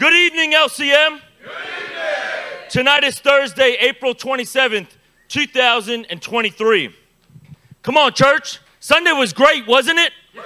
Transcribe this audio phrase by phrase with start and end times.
[0.00, 1.20] Good evening, LCM.
[1.42, 2.70] Good evening.
[2.70, 4.86] Tonight is Thursday, April 27th,
[5.28, 6.94] 2023.
[7.82, 8.60] Come on, church.
[8.80, 10.12] Sunday was great, wasn't it?
[10.34, 10.42] Yeah.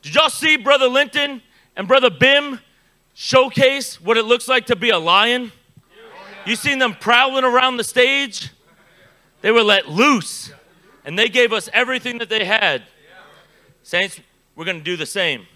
[0.00, 1.42] Did y'all see Brother Linton
[1.74, 2.60] and Brother Bim
[3.14, 5.50] showcase what it looks like to be a lion?
[6.44, 8.52] You seen them prowling around the stage?
[9.40, 10.52] They were let loose,
[11.04, 12.84] and they gave us everything that they had.
[13.82, 14.20] Saints,
[14.54, 15.48] we're going to do the same.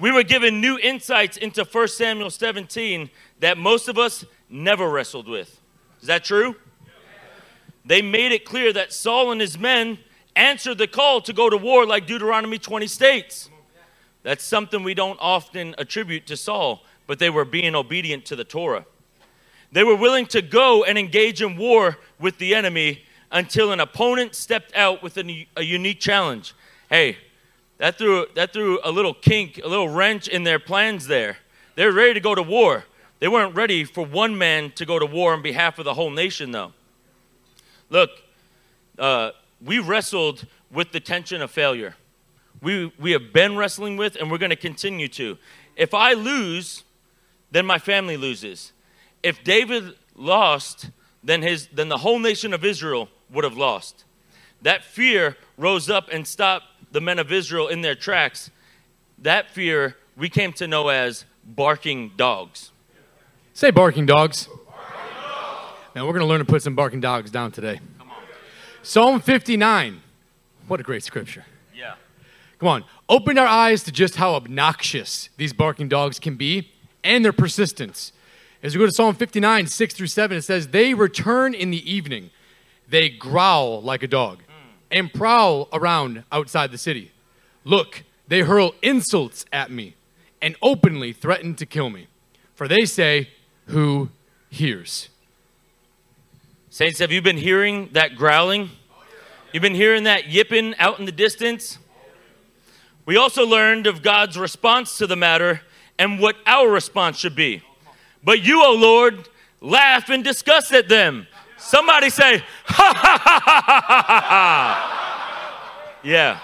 [0.00, 5.28] We were given new insights into 1 Samuel 17 that most of us never wrestled
[5.28, 5.60] with.
[6.00, 6.56] Is that true?
[7.84, 9.98] They made it clear that Saul and his men
[10.34, 13.50] answered the call to go to war like Deuteronomy 20 states.
[14.22, 18.44] That's something we don't often attribute to Saul, but they were being obedient to the
[18.44, 18.86] Torah.
[19.70, 24.34] They were willing to go and engage in war with the enemy until an opponent
[24.34, 26.54] stepped out with a, unique challenge.
[26.88, 27.18] Hey,
[27.84, 31.36] that threw, that threw a little kink, a little wrench in their plans there.
[31.74, 32.84] They're ready to go to war.
[33.18, 36.08] They weren't ready for one man to go to war on behalf of the whole
[36.08, 36.72] nation, though.
[37.90, 38.08] Look,
[38.98, 41.94] uh, we wrestled with the tension of failure.
[42.62, 45.36] We, we have been wrestling with, and we're going to continue to.
[45.76, 46.84] If I lose,
[47.50, 48.72] then my family loses.
[49.22, 50.88] If David lost,
[51.22, 54.04] then, his, then the whole nation of Israel would have lost.
[54.62, 56.64] That fear rose up and stopped
[56.94, 58.52] the men of Israel in their tracks.
[59.18, 62.70] That fear we came to know as barking dogs.
[63.52, 64.48] Say barking dogs.
[65.96, 67.80] Now we're going to learn to put some barking dogs down today.
[68.82, 70.02] Psalm 59.
[70.68, 71.44] What a great scripture.
[71.74, 71.96] Yeah.
[72.60, 72.84] Come on.
[73.08, 76.70] Open our eyes to just how obnoxious these barking dogs can be
[77.02, 78.12] and their persistence.
[78.62, 81.92] As we go to Psalm 59, 6 through 7, it says, They return in the
[81.92, 82.30] evening.
[82.88, 84.44] They growl like a dog
[84.94, 87.10] and prowl around outside the city.
[87.64, 89.96] Look, they hurl insults at me
[90.40, 92.06] and openly threaten to kill me.
[92.54, 93.28] For they say,
[93.66, 94.10] Who
[94.48, 95.08] hears?
[96.70, 98.70] Saints, have you been hearing that growling?
[99.52, 101.78] You've been hearing that yipping out in the distance?
[103.04, 105.60] We also learned of God's response to the matter
[105.98, 107.62] and what our response should be.
[108.22, 109.28] But you, O Lord,
[109.60, 111.26] laugh and disgust at them.
[111.64, 116.00] Somebody say, ha ha ha ha ha ha ha.
[116.04, 116.38] Yeah.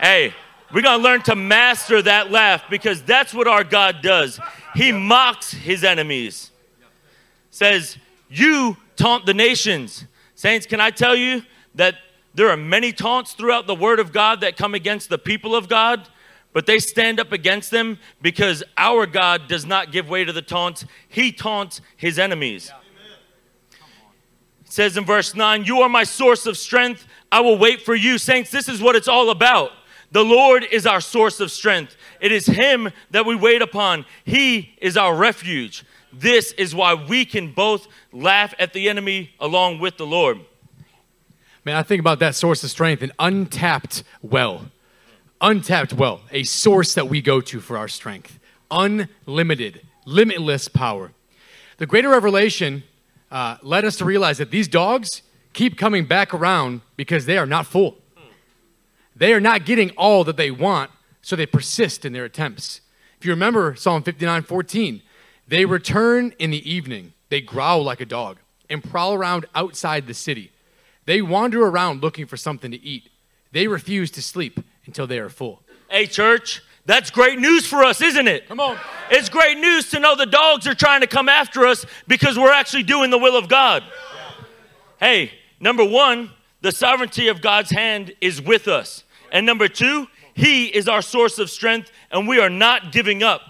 [0.00, 0.34] Hey,
[0.72, 4.40] we're going to learn to master that laugh because that's what our God does.
[4.74, 6.50] He mocks his enemies.
[7.50, 7.96] Says,
[8.28, 10.04] You taunt the nations.
[10.34, 11.42] Saints, can I tell you
[11.76, 11.94] that
[12.34, 15.68] there are many taunts throughout the Word of God that come against the people of
[15.68, 16.08] God,
[16.52, 20.42] but they stand up against them because our God does not give way to the
[20.42, 20.84] taunts.
[21.08, 22.72] He taunts his enemies.
[24.66, 27.06] It says in verse 9, You are my source of strength.
[27.30, 28.18] I will wait for you.
[28.18, 29.70] Saints, this is what it's all about.
[30.10, 31.96] The Lord is our source of strength.
[32.20, 34.04] It is Him that we wait upon.
[34.24, 35.84] He is our refuge.
[36.12, 40.40] This is why we can both laugh at the enemy along with the Lord.
[41.64, 44.70] Man, I think about that source of strength, an untapped well.
[45.40, 48.38] Untapped well, a source that we go to for our strength.
[48.70, 51.12] Unlimited, limitless power.
[51.78, 52.84] The greater revelation
[53.30, 55.22] uh, led us to realize that these dogs
[55.52, 57.98] keep coming back around because they are not full.
[59.14, 60.90] They are not getting all that they want,
[61.22, 62.82] so they persist in their attempts.
[63.18, 65.02] If you remember Psalm 59 14,
[65.48, 68.38] they return in the evening, they growl like a dog,
[68.68, 70.52] and prowl around outside the city.
[71.06, 73.08] They wander around looking for something to eat.
[73.52, 75.62] They refuse to sleep until they are full.
[75.88, 78.48] Hey, church, that's great news for us, isn't it?
[78.48, 78.78] Come on.
[79.10, 82.52] It's great news to know the dogs are trying to come after us because we're
[82.52, 83.82] actually doing the will of God.
[84.98, 86.30] Hey, number one,
[86.60, 89.02] the sovereignty of God's hand is with us.
[89.32, 93.42] And number two, He is our source of strength, and we are not giving up.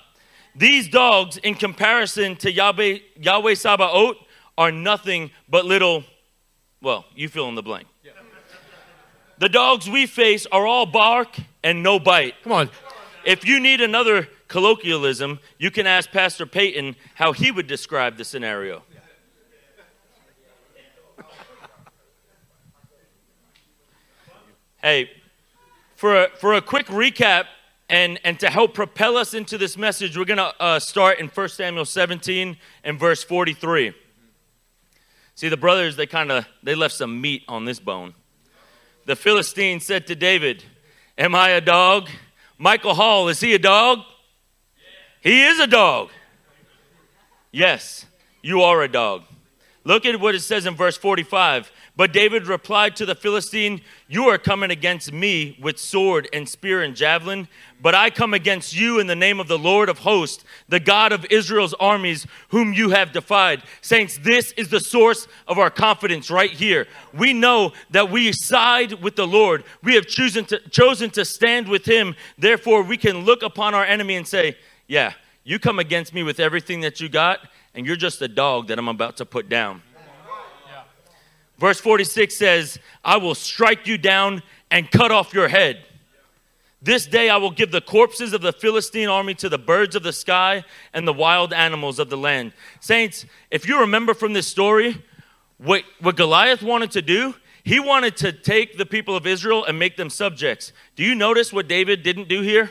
[0.55, 4.17] These dogs, in comparison to Yahweh, Yahweh Sabaoth,
[4.57, 6.05] are nothing but little,
[6.81, 7.87] well, you fill in the blank.
[9.39, 12.35] The dogs we face are all bark and no bite.
[12.43, 12.71] Come on.
[13.27, 18.25] If you need another colloquialism, you can ask Pastor Peyton how he would describe the
[18.25, 18.83] scenario.
[24.83, 25.11] Hey,
[25.97, 27.47] for a, for a quick recap
[27.89, 31.27] and, and to help propel us into this message, we're going to uh, start in
[31.27, 33.93] 1 Samuel 17 and verse 43.
[35.35, 38.15] See, the brothers, they kind of, they left some meat on this bone.
[39.07, 40.63] The Philistine said to David,
[41.19, 42.09] Am I a dog?
[42.59, 44.01] Michael Hall, is he a dog?
[45.21, 46.11] He is a dog.
[47.53, 48.07] Yes,
[48.43, 49.25] you are a dog.
[49.85, 51.71] Look at what it says in verse 45.
[51.97, 56.83] But David replied to the Philistine, You are coming against me with sword and spear
[56.83, 57.49] and javelin,
[57.81, 61.13] but I come against you in the name of the Lord of hosts, the God
[61.13, 63.63] of Israel's armies, whom you have defied.
[63.81, 66.87] Saints, this is the source of our confidence right here.
[67.15, 69.65] We know that we side with the Lord.
[69.83, 72.15] We have chosen to, chosen to stand with him.
[72.37, 75.15] Therefore, we can look upon our enemy and say, Yeah,
[75.45, 77.41] you come against me with everything that you got
[77.77, 79.83] and you're just a dog that I'm about to put down.
[81.59, 85.85] Verse 46 says, I will strike you down and cut off your head.
[86.83, 90.03] This day I will give the corpses of the Philistine army to the birds of
[90.03, 92.53] the sky and the wild animals of the land.
[92.81, 95.03] Saints, if you remember from this story,
[95.59, 99.79] what, what Goliath wanted to do, he wanted to take the people of Israel and
[99.79, 100.73] make them subjects.
[100.95, 102.71] Do you notice what David didn't do here?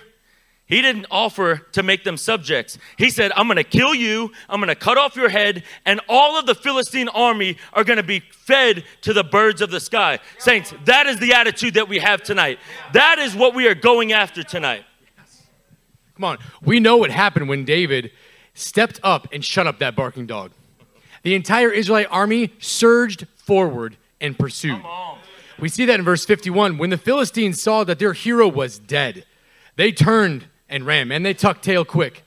[0.68, 2.80] He didn't offer to make them subjects.
[2.98, 6.02] He said, I'm going to kill you, I'm going to cut off your head, and
[6.10, 9.80] all of the Philistine army are going to be fed to the birds of the
[9.80, 10.20] sky.
[10.40, 12.58] Saints, that is the attitude that we have tonight.
[12.94, 14.86] That is what we are going after tonight.
[16.16, 16.38] Come on.
[16.64, 18.12] We know what happened when David
[18.56, 20.52] stepped up and shut up that barking dog.
[21.22, 24.82] The entire Israelite army surged forward and pursued.
[25.60, 26.78] We see that in verse 51.
[26.78, 29.26] When the Philistines saw that their hero was dead,
[29.76, 32.24] they turned and ran, and they tucked tail quick.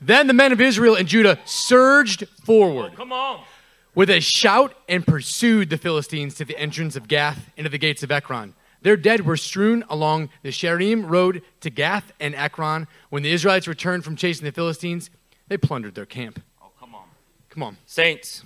[0.00, 2.92] Then the men of Israel and Judah surged forward.
[2.94, 3.44] Oh, come on.
[3.94, 8.02] With a shout and pursued the Philistines to the entrance of Gath into the gates
[8.02, 8.54] of Ekron.
[8.82, 12.86] Their dead were strewn along the Shaaraim road to Gath and Ekron.
[13.10, 15.10] When the Israelites returned from chasing the Philistines,
[15.48, 16.42] they plundered their camp.
[16.62, 17.04] Oh, come on.
[17.50, 17.76] Come on.
[17.84, 18.42] Saints,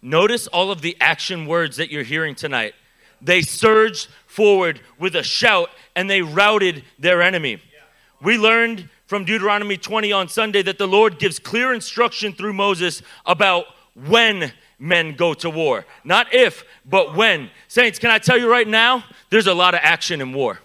[0.00, 2.74] notice all of the action words that you're hearing tonight.
[3.20, 7.60] They surged forward with a shout and they routed their enemy.
[8.22, 13.02] We learned from Deuteronomy 20 on Sunday that the Lord gives clear instruction through Moses
[13.24, 15.86] about when men go to war.
[16.04, 17.50] Not if, but when.
[17.68, 19.04] Saints, can I tell you right now?
[19.30, 20.60] There's a lot of action in war.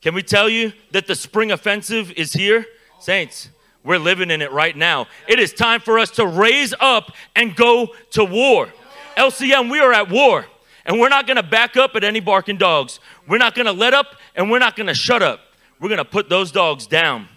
[0.00, 2.66] Can we tell you that the spring offensive is here?
[2.98, 3.50] Saints,
[3.84, 5.06] we're living in it right now.
[5.28, 8.68] It is time for us to raise up and go to war.
[9.16, 10.46] LCM, we are at war.
[10.84, 12.98] And we're not going to back up at any barking dogs.
[13.28, 15.40] We're not going to let up and we're not going to shut up.
[15.80, 17.28] We're going to put those dogs down.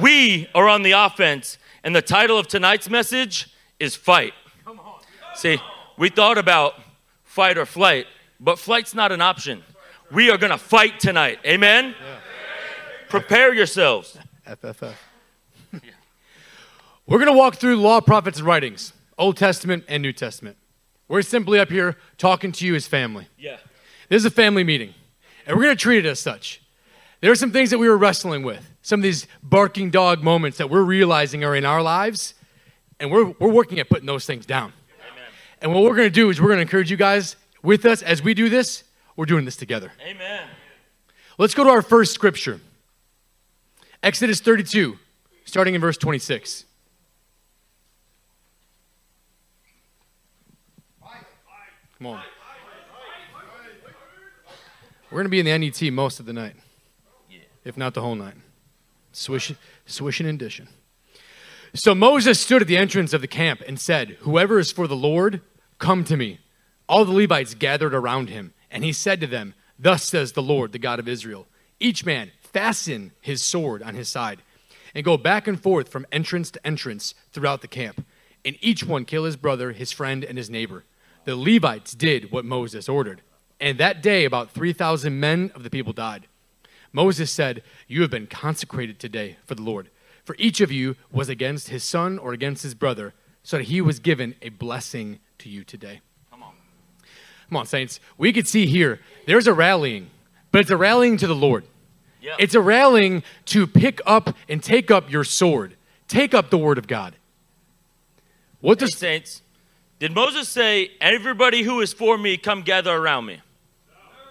[0.00, 1.58] We are on the offense.
[1.84, 4.32] And the title of tonight's message is Fight.
[5.34, 5.58] See,
[5.98, 6.74] we thought about
[7.24, 8.06] fight or flight,
[8.38, 9.62] but flight's not an option.
[10.10, 11.38] We are going to fight tonight.
[11.46, 11.94] Amen?
[13.08, 14.18] Prepare yourselves.
[14.46, 14.94] FFF.
[17.06, 20.56] We're going to walk through law, prophets, and writings, Old Testament and New Testament.
[21.08, 23.26] We're simply up here talking to you as family.
[23.36, 23.56] Yeah.
[24.08, 24.94] This is a family meeting,
[25.46, 26.60] and we're going to treat it as such.
[27.20, 30.58] There are some things that we were wrestling with, some of these barking dog moments
[30.58, 32.34] that we're realizing are in our lives,
[32.98, 34.72] and we're, we're working at putting those things down.
[35.00, 35.24] Amen.
[35.60, 38.02] And what we're going to do is we're going to encourage you guys with us
[38.02, 38.84] as we do this.
[39.16, 39.92] We're doing this together.
[40.04, 40.48] Amen.
[41.38, 42.60] Let's go to our first scripture
[44.02, 44.98] Exodus 32,
[45.44, 46.64] starting in verse 26.
[52.02, 52.22] Come on.
[55.12, 56.54] We're going to be in the NET most of the night,
[57.66, 58.32] if not the whole night.
[59.12, 59.52] Swish,
[59.84, 60.68] swishing and dishing.
[61.74, 64.96] So Moses stood at the entrance of the camp and said, Whoever is for the
[64.96, 65.42] Lord,
[65.78, 66.38] come to me.
[66.88, 70.72] All the Levites gathered around him, and he said to them, Thus says the Lord,
[70.72, 71.46] the God of Israel
[71.78, 74.40] Each man fasten his sword on his side,
[74.94, 78.06] and go back and forth from entrance to entrance throughout the camp,
[78.46, 80.84] and each one kill his brother, his friend, and his neighbor.
[81.26, 83.20] The Levites did what Moses ordered.
[83.62, 86.26] And that day, about 3,000 men of the people died.
[86.92, 89.88] Moses said, You have been consecrated today for the Lord.
[90.24, 93.14] For each of you was against his son or against his brother,
[93.44, 96.00] so that he was given a blessing to you today.
[96.32, 96.54] Come on.
[97.48, 98.00] Come on, saints.
[98.18, 100.10] We could see here, there's a rallying,
[100.50, 101.64] but it's a rallying to the Lord.
[102.20, 102.34] Yeah.
[102.40, 105.76] It's a rallying to pick up and take up your sword,
[106.08, 107.14] take up the word of God.
[108.60, 109.42] What Hey, does saints,
[110.00, 113.40] did Moses say, Everybody who is for me, come gather around me?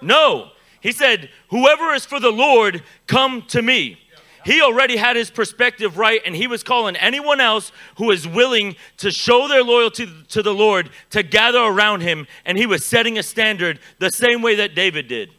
[0.02, 0.52] No.
[0.82, 4.00] He said, Whoever is for the Lord, come to me.
[4.44, 8.76] He already had his perspective right, and he was calling anyone else who is willing
[8.98, 13.20] to show their loyalty to the Lord to gather around him, and he was setting
[13.20, 15.30] a standard the same way that David did.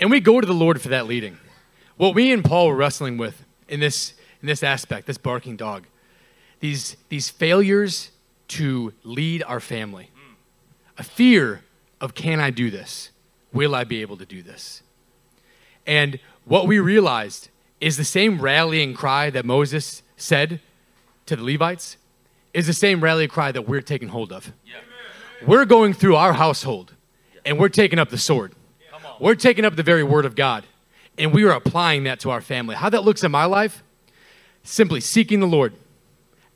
[0.00, 1.38] And we go to the Lord for that leading.
[1.96, 5.86] What we and Paul were wrestling with in this, in this aspect, this barking dog,
[6.60, 8.10] these, these failures
[8.48, 10.10] to lead our family,
[10.96, 11.62] a fear
[12.00, 13.10] of can I do this?
[13.52, 14.82] Will I be able to do this?
[15.86, 17.48] And what we realized
[17.80, 20.60] is the same rallying cry that Moses said
[21.26, 21.96] to the Levites
[22.52, 24.52] is the same rallying cry that we're taking hold of.
[25.46, 26.94] We're going through our household
[27.44, 28.52] and we're taking up the sword.
[29.20, 30.64] We're taking up the very word of God
[31.16, 32.76] and we are applying that to our family.
[32.76, 33.82] How that looks in my life?
[34.62, 35.74] Simply seeking the Lord,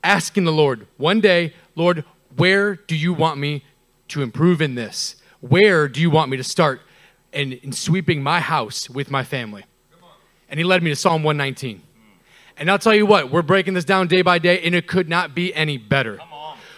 [0.03, 2.05] asking the Lord one day, Lord,
[2.37, 3.65] where do you want me
[4.09, 5.17] to improve in this?
[5.43, 6.81] Where do you want me to start
[7.33, 9.65] in, in sweeping my house with my family?
[10.49, 11.83] And he led me to Psalm 119.
[12.57, 15.09] And I'll tell you what, we're breaking this down day by day, and it could
[15.09, 16.21] not be any better.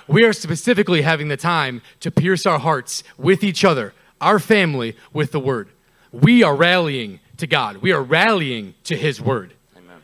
[0.09, 4.97] We are specifically having the time to pierce our hearts with each other, our family,
[5.13, 5.69] with the word.
[6.11, 9.53] We are rallying to God, we are rallying to his word.
[9.77, 9.99] Amen.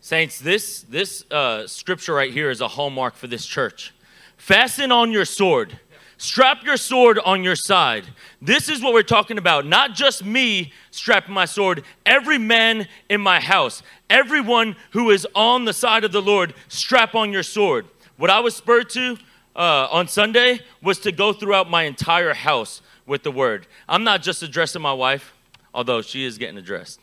[0.00, 3.92] Saints, this, this uh, scripture right here is a hallmark for this church.
[4.36, 5.80] Fasten on your sword.
[6.22, 8.04] Strap your sword on your side.
[8.40, 9.66] This is what we're talking about.
[9.66, 15.64] Not just me strapping my sword, every man in my house, everyone who is on
[15.64, 17.86] the side of the Lord, strap on your sword.
[18.18, 19.18] What I was spurred to
[19.56, 23.66] uh, on Sunday was to go throughout my entire house with the word.
[23.88, 25.34] I'm not just addressing my wife,
[25.74, 27.00] although she is getting addressed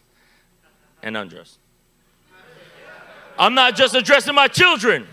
[1.03, 1.59] and undressed.
[3.37, 5.07] I'm not just addressing my children.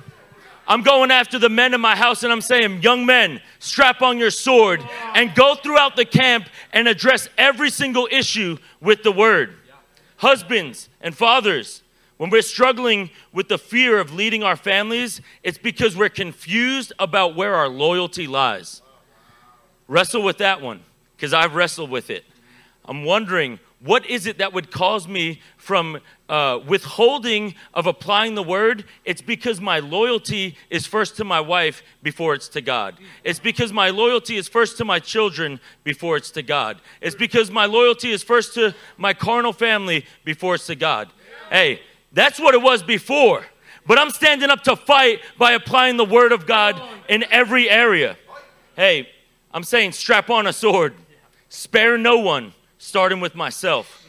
[0.69, 4.19] I'm going after the men in my house and I'm saying, young men, strap on
[4.19, 4.83] your sword
[5.15, 9.55] and go throughout the camp and address every single issue with the word.
[10.17, 11.83] Husbands and fathers,
[12.17, 17.37] when we're struggling with the fear of leading our families, it's because we're confused about
[17.37, 18.83] where our loyalty lies.
[19.87, 20.81] Wrestle with that one,
[21.17, 22.25] because I've wrestled with it.
[22.87, 28.43] I'm wondering what is it that would cause me from uh, withholding of applying the
[28.43, 28.85] word?
[29.05, 32.97] It's because my loyalty is first to my wife before it's to God.
[33.25, 36.81] It's because my loyalty is first to my children before it's to God.
[37.01, 41.09] It's because my loyalty is first to my carnal family before it's to God.
[41.51, 41.81] Hey,
[42.13, 43.45] that's what it was before.
[43.87, 48.17] But I'm standing up to fight by applying the word of God in every area.
[48.75, 49.09] Hey,
[49.53, 50.95] I'm saying strap on a sword,
[51.49, 54.06] spare no one starting with myself.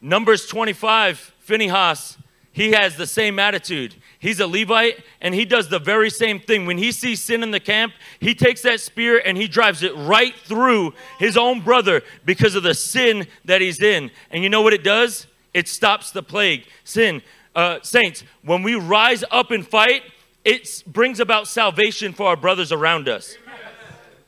[0.00, 2.18] Numbers 25, Phinehas,
[2.52, 3.94] he has the same attitude.
[4.18, 6.66] He's a Levite and he does the very same thing.
[6.66, 9.94] When he sees sin in the camp, he takes that spear and he drives it
[9.94, 14.10] right through his own brother because of the sin that he's in.
[14.30, 15.28] And you know what it does?
[15.54, 16.64] It stops the plague.
[16.84, 17.22] Sin.
[17.54, 20.02] Uh, saints, when we rise up and fight,
[20.44, 23.36] it brings about salvation for our brothers around us.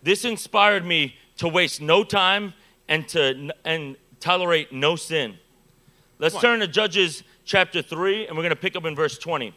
[0.02, 2.54] This inspired me to waste no time
[2.88, 5.38] and to and tolerate no sin.
[6.20, 9.54] Let's turn to Judges chapter 3 and we're going to pick up in verse 20.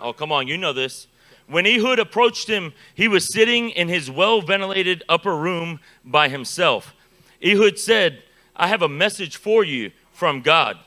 [0.00, 1.08] Oh, come on, you know this.
[1.46, 6.94] When Ehud approached him, he was sitting in his well ventilated upper room by himself.
[7.44, 8.22] Ehud said,
[8.56, 10.78] I have a message for you from God.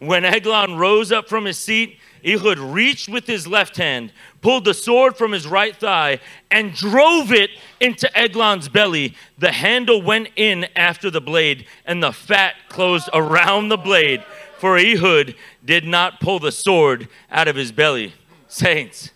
[0.00, 4.74] When Eglon rose up from his seat, Ehud reached with his left hand, pulled the
[4.74, 7.50] sword from his right thigh, and drove it
[7.80, 9.14] into Eglon's belly.
[9.38, 14.24] The handle went in after the blade, and the fat closed around the blade,
[14.58, 15.34] for Ehud
[15.64, 18.14] did not pull the sword out of his belly.
[18.48, 19.10] Saints,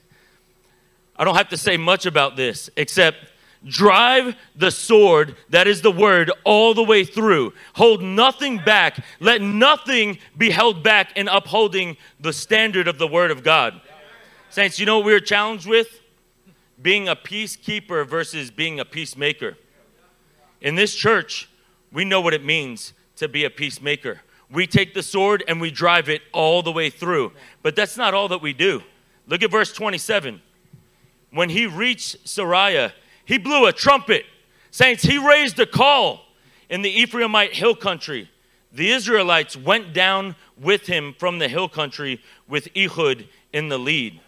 [1.17, 3.19] I don't have to say much about this, except
[3.66, 7.54] Drive the sword, that is the word, all the way through.
[7.75, 9.02] Hold nothing back.
[9.21, 13.80] Let nothing be held back in upholding the standard of the word of God.
[14.50, 16.00] Saints, you know what we are challenged with?
[16.80, 19.56] Being a peacekeeper versus being a peacemaker.
[20.61, 21.49] In this church,
[21.92, 24.21] we know what it means to be a peacemaker.
[24.50, 27.33] We take the sword and we drive it all the way through.
[27.62, 28.83] But that's not all that we do.
[29.26, 30.42] Look at verse 27.
[31.30, 32.92] When he reached Seirah,
[33.25, 34.25] he blew a trumpet.
[34.71, 36.21] Saints, he raised a call
[36.69, 38.31] in the Ephraimite hill country.
[38.73, 44.21] The Israelites went down with him from the hill country with Ehud in the lead.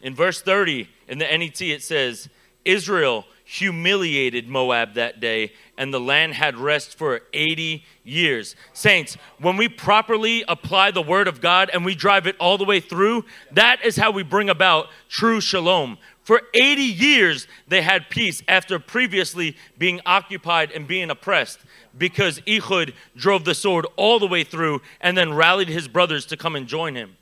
[0.00, 2.28] In verse 30 in the NET, it says,
[2.64, 8.56] Israel humiliated Moab that day, and the land had rest for 80 years.
[8.72, 12.64] Saints, when we properly apply the word of God and we drive it all the
[12.64, 15.98] way through, that is how we bring about true shalom.
[16.24, 21.60] For 80 years, they had peace after previously being occupied and being oppressed
[21.96, 26.36] because Ehud drove the sword all the way through and then rallied his brothers to
[26.36, 27.18] come and join him.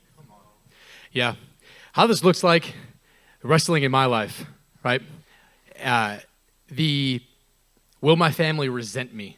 [1.11, 1.35] Yeah.
[1.91, 2.73] How this looks like
[3.43, 4.45] wrestling in my life,
[4.83, 5.01] right?
[5.83, 6.19] Uh,
[6.69, 7.21] the
[7.99, 9.37] will my family resent me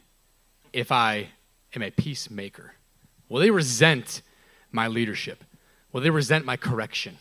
[0.74, 1.30] if I
[1.76, 2.76] am a peacemaker?
[3.30, 4.22] Will they resent
[4.72, 5.44] my leadership?
[5.92, 7.18] Will they resent my correction?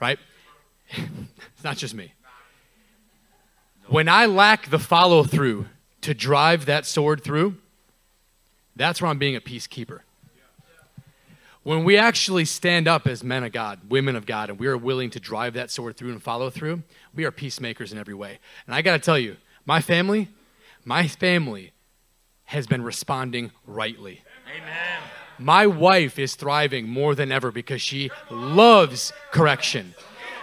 [0.00, 0.18] Right?
[1.54, 2.12] it's not just me.
[3.88, 5.66] When I lack the follow through
[6.02, 7.56] to drive that sword through,
[8.76, 10.00] that's where I'm being a peacekeeper.
[11.62, 14.76] When we actually stand up as men of God, women of God, and we are
[14.76, 16.82] willing to drive that sword through and follow through,
[17.14, 18.38] we are peacemakers in every way.
[18.66, 20.28] And I got to tell you, my family,
[20.84, 21.72] my family
[22.46, 24.22] has been responding rightly.
[24.56, 25.02] Amen.
[25.38, 29.94] My wife is thriving more than ever because she loves correction.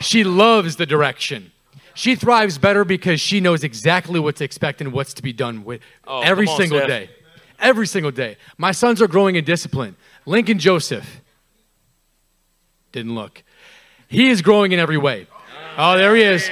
[0.01, 1.51] She loves the direction.
[1.93, 5.65] She thrives better because she knows exactly what to expect and what's to be done
[5.65, 6.87] with Oh, every on, single Steph.
[6.87, 7.09] day.
[7.59, 8.37] Every single day.
[8.57, 9.97] My sons are growing in discipline.
[10.25, 11.19] Lincoln Joseph
[12.91, 13.43] didn't look.
[14.07, 15.27] He is growing in every way.
[15.77, 16.49] Oh, there he is.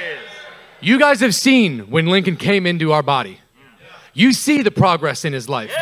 [0.80, 3.40] You guys have seen when Lincoln came into our body.
[4.14, 5.72] You see the progress in his life.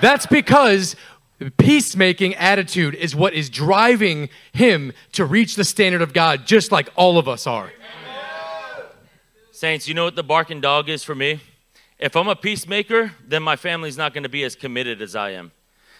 [0.00, 0.96] That's because
[1.40, 6.70] the peacemaking attitude is what is driving him to reach the standard of God, just
[6.70, 7.72] like all of us are.
[9.50, 11.40] Saints, you know what the barking dog is for me?
[11.98, 15.30] If I'm a peacemaker, then my family's not going to be as committed as I
[15.30, 15.52] am.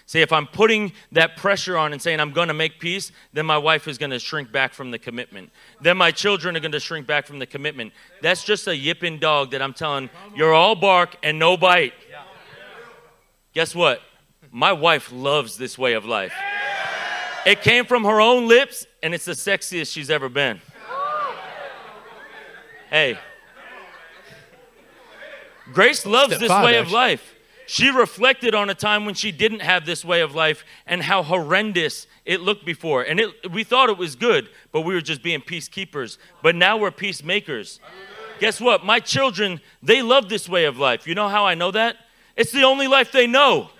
[0.04, 3.46] See, if I'm putting that pressure on and saying I'm going to make peace, then
[3.46, 5.50] my wife is going to shrink back from the commitment.
[5.80, 7.94] Then my children are going to shrink back from the commitment.
[8.20, 11.94] That's just a yipping dog that I'm telling you're all bark and no bite.
[13.54, 14.02] Guess what?
[14.50, 16.32] My wife loves this way of life.
[17.46, 20.60] It came from her own lips, and it's the sexiest she's ever been.
[22.90, 23.18] Hey,
[25.72, 27.36] Grace loves this way of life.
[27.66, 31.22] She reflected on a time when she didn't have this way of life and how
[31.22, 33.02] horrendous it looked before.
[33.02, 36.18] And it, we thought it was good, but we were just being peacekeepers.
[36.42, 37.78] But now we're peacemakers.
[38.40, 38.84] Guess what?
[38.84, 41.06] My children, they love this way of life.
[41.06, 41.96] You know how I know that?
[42.36, 43.70] It's the only life they know.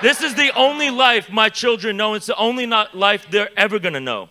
[0.00, 2.14] This is the only life my children know.
[2.14, 4.28] It's the only not life they're ever going to know.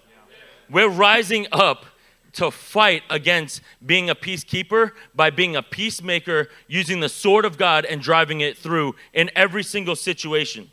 [0.70, 1.86] We're rising up
[2.34, 7.84] to fight against being a peacekeeper by being a peacemaker, using the sword of God
[7.84, 10.70] and driving it through in every single situation.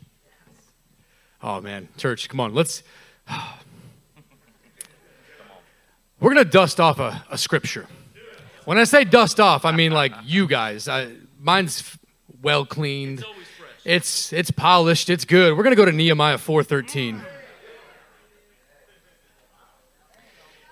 [1.43, 2.83] Oh man, church, come on, let's.
[6.19, 7.87] We're gonna dust off a, a scripture.
[8.63, 10.87] When I say dust off, I mean like you guys.
[10.87, 11.97] I, mine's
[12.41, 13.25] well cleaned.
[13.85, 15.11] It's it's polished.
[15.11, 15.55] It's good.
[15.55, 17.21] We're gonna go to Nehemiah four thirteen.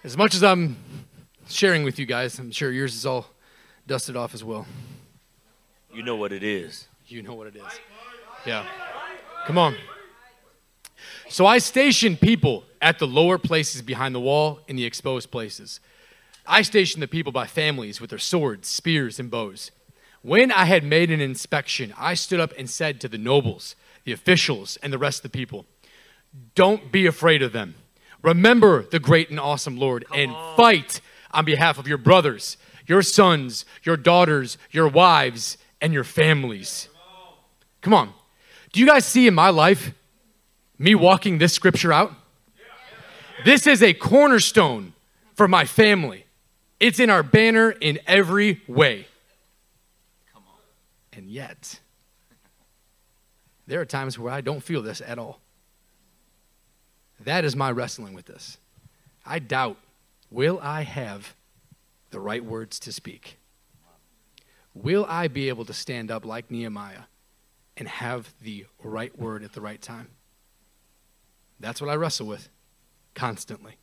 [0.03, 0.77] As much as I'm
[1.47, 3.27] sharing with you guys, I'm sure yours is all
[3.85, 4.65] dusted off as well.
[5.93, 6.87] You know what it is.
[7.05, 7.79] You know what it is.
[8.47, 8.65] Yeah.
[9.45, 9.75] Come on.
[11.29, 15.79] So I stationed people at the lower places behind the wall in the exposed places.
[16.47, 19.69] I stationed the people by families with their swords, spears, and bows.
[20.23, 24.13] When I had made an inspection, I stood up and said to the nobles, the
[24.13, 25.65] officials, and the rest of the people,
[26.55, 27.75] Don't be afraid of them.
[28.21, 32.55] Remember the great and awesome Lord and fight on behalf of your brothers,
[32.87, 36.87] your sons, your daughters, your wives, and your families.
[37.81, 38.13] Come on.
[38.71, 39.93] Do you guys see in my life
[40.79, 42.13] me walking this scripture out?
[43.43, 44.93] This is a cornerstone
[45.35, 46.25] for my family.
[46.79, 49.07] It's in our banner in every way.
[51.15, 51.79] And yet,
[53.67, 55.39] there are times where I don't feel this at all.
[57.19, 58.57] That is my wrestling with this.
[59.25, 59.77] I doubt,
[60.29, 61.35] will I have
[62.09, 63.37] the right words to speak?
[64.73, 67.03] Will I be able to stand up like Nehemiah
[67.77, 70.09] and have the right word at the right time?
[71.59, 72.49] That's what I wrestle with
[73.13, 73.77] constantly.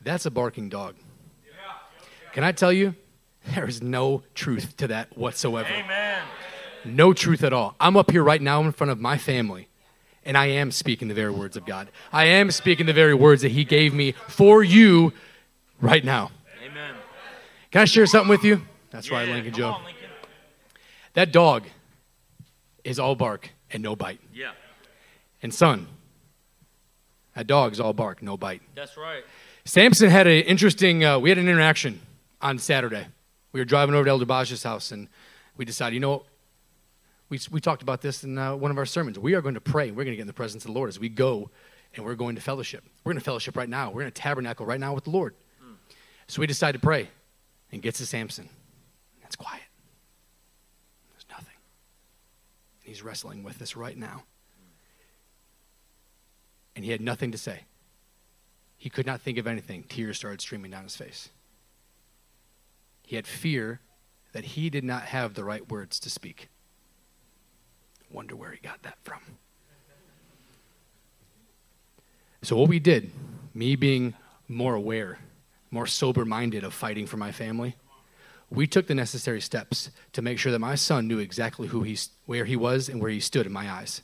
[0.00, 0.96] That's a barking dog.
[2.32, 2.94] Can I tell you,
[3.54, 5.68] there is no truth to that whatsoever.
[5.68, 6.22] Amen.
[6.84, 7.74] No truth at all.
[7.80, 9.68] I'm up here right now in front of my family,
[10.24, 11.88] and I am speaking the very words of God.
[12.12, 15.12] I am speaking the very words that He gave me for you
[15.80, 16.30] right now.
[16.64, 16.94] Amen.
[17.70, 18.62] Can I share something with you?
[18.90, 19.68] That's right, Lincoln Joe.
[19.70, 20.08] on, Lincoln.
[21.14, 21.64] That dog
[22.84, 24.20] is all bark and no bite.
[24.34, 24.52] Yeah,
[25.42, 25.86] And son,
[27.34, 28.60] that dog is all bark, no bite.
[28.74, 29.22] that's right.
[29.64, 32.00] Samson had an interesting, uh, we had an interaction
[32.40, 33.06] on Saturday.
[33.52, 35.08] We were driving over to Elder Baj's house and
[35.56, 36.24] we decided, you know?
[37.28, 39.18] We, we talked about this in uh, one of our sermons.
[39.18, 39.90] We are going to pray.
[39.90, 41.50] We're going to get in the presence of the Lord as we go
[41.94, 42.84] and we're going to fellowship.
[43.04, 43.88] We're going to fellowship right now.
[43.88, 45.34] We're going to tabernacle right now with the Lord.
[46.26, 47.08] So we decided to pray
[47.70, 48.48] and gets to Samson.
[49.24, 49.62] It's quiet.
[51.12, 51.56] There's nothing.
[52.80, 54.24] And he's wrestling with this right now.
[56.74, 57.64] And he had nothing to say.
[58.78, 59.84] He could not think of anything.
[59.84, 61.28] Tears started streaming down his face.
[63.12, 63.80] He had fear
[64.32, 66.48] that he did not have the right words to speak.
[68.10, 69.20] Wonder where he got that from.
[72.40, 73.10] So, what we did,
[73.52, 74.14] me being
[74.48, 75.18] more aware,
[75.70, 77.76] more sober minded of fighting for my family,
[78.48, 81.98] we took the necessary steps to make sure that my son knew exactly who he,
[82.24, 84.00] where he was and where he stood in my eyes.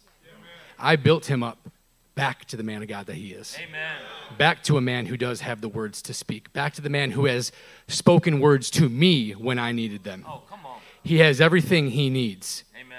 [0.78, 1.70] I built him up
[2.18, 3.56] back to the man of God that he is.
[3.60, 3.94] Amen.
[4.36, 6.52] Back to a man who does have the words to speak.
[6.52, 7.52] Back to the man who has
[7.86, 10.24] spoken words to me when I needed them.
[10.26, 10.80] Oh, come on.
[11.04, 12.64] He has everything he needs.
[12.74, 12.98] Amen.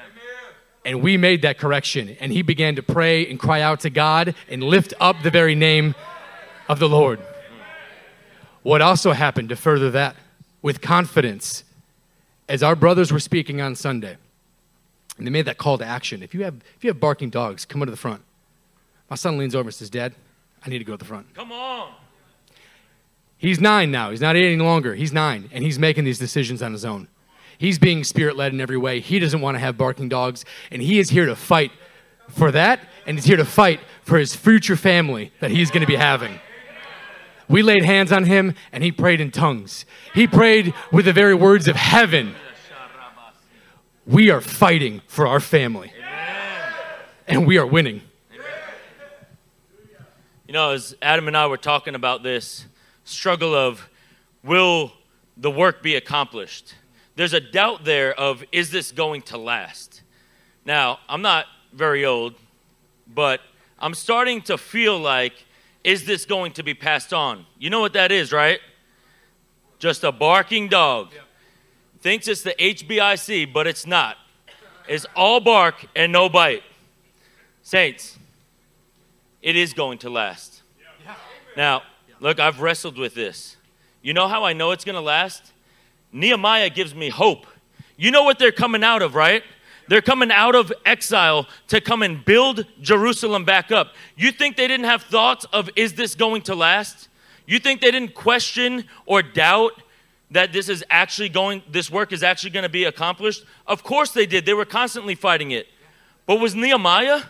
[0.85, 2.15] And we made that correction.
[2.21, 5.53] And he began to pray and cry out to God and lift up the very
[5.53, 5.95] name
[6.69, 7.19] of the Lord.
[8.63, 10.15] What also happened to further that
[10.61, 11.65] with confidence,
[12.47, 14.15] as our brothers were speaking on Sunday,
[15.17, 16.23] and they made that call to action.
[16.23, 18.21] If you have, if you have barking dogs, come to the front.
[19.09, 20.13] My son leans over and says, Dad,
[20.65, 21.33] I need to go to the front.
[21.33, 21.93] Come on.
[23.37, 24.11] He's nine now.
[24.11, 24.95] He's not eight any longer.
[24.95, 27.07] He's nine, and he's making these decisions on his own.
[27.57, 28.99] He's being spirit led in every way.
[28.99, 31.71] He doesn't want to have barking dogs, and he is here to fight
[32.29, 35.87] for that, and he's here to fight for his future family that he's going to
[35.87, 36.39] be having.
[37.47, 39.85] We laid hands on him, and he prayed in tongues.
[40.13, 42.35] He prayed with the very words of heaven.
[44.05, 45.91] We are fighting for our family,
[47.27, 48.01] and we are winning.
[50.49, 52.65] You know, as Adam and I were talking about this
[53.03, 53.87] struggle of
[54.43, 54.93] will
[55.37, 56.73] the work be accomplished?
[57.15, 60.01] There's a doubt there of is this going to last?
[60.65, 62.33] Now, I'm not very old,
[63.05, 63.41] but
[63.77, 65.33] I'm starting to feel like
[65.83, 67.45] is this going to be passed on?
[67.59, 68.59] You know what that is, right?
[69.77, 71.11] Just a barking dog.
[72.01, 74.17] Thinks it's the HBIC, but it's not.
[74.87, 76.63] It's all bark and no bite.
[77.61, 78.17] Saints,
[79.41, 80.61] it is going to last.
[81.57, 81.83] Now,
[82.19, 83.57] look, I've wrestled with this.
[84.01, 85.51] You know how I know it's going to last?
[86.11, 87.45] Nehemiah gives me hope.
[87.97, 89.43] You know what they're coming out of, right?
[89.87, 93.93] They're coming out of exile to come and build Jerusalem back up.
[94.15, 97.09] You think they didn't have thoughts of, is this going to last?
[97.47, 99.81] You think they didn't question or doubt
[100.31, 103.43] that this is actually going, this work is actually going to be accomplished?
[103.65, 104.45] Of course they did.
[104.45, 105.67] They were constantly fighting it.
[106.27, 107.23] But was Nehemiah?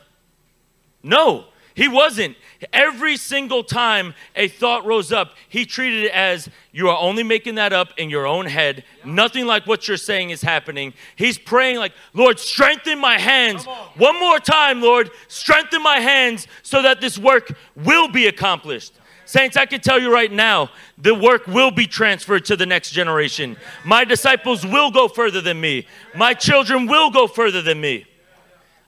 [1.02, 1.46] No.
[1.80, 2.36] He wasn't.
[2.74, 7.56] Every single time a thought rose up, he treated it as you are only making
[7.56, 8.84] that up in your own head.
[9.06, 10.94] Nothing like what you're saying is happening.
[11.16, 13.64] He's praying like, Lord, strengthen my hands.
[13.96, 18.92] One more time, Lord, strengthen my hands so that this work will be accomplished.
[19.24, 22.92] Saints, I can tell you right now, the work will be transferred to the next
[22.92, 23.56] generation.
[23.86, 25.88] My disciples will go further than me.
[26.14, 28.06] My children will go further than me.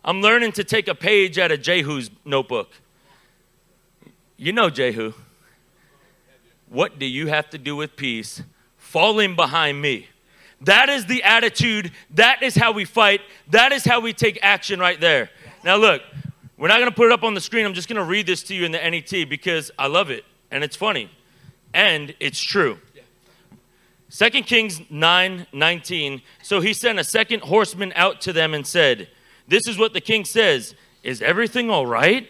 [0.04, 2.70] I'm learning to take a page out of Jehu's notebook.
[4.38, 5.14] You know Jehu.
[6.70, 8.42] What do you have to do with peace?
[8.78, 10.08] Falling behind me.
[10.62, 11.92] That is the attitude.
[12.12, 13.22] That is how we fight.
[13.50, 15.30] That is how we take action right there.
[15.64, 16.02] Now, look,
[16.58, 17.66] we're not going to put it up on the screen.
[17.66, 20.24] I'm just going to read this to you in the NET because I love it
[20.50, 21.10] and it's funny
[21.74, 22.80] and it's true.
[24.12, 26.22] 2 Kings 9 19.
[26.44, 29.08] So he sent a second horseman out to them and said,
[29.52, 32.28] This is what the king says Is everything all right?